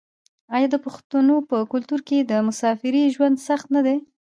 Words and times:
آیا 0.55 0.67
د 0.71 0.75
پښتنو 0.85 1.35
په 1.49 1.57
کلتور 1.71 1.99
کې 2.07 2.17
د 2.21 2.31
مسافرۍ 2.47 3.03
ژوند 3.15 3.35
سخت 3.47 3.67
نه 3.75 3.81
دی؟ 3.85 3.97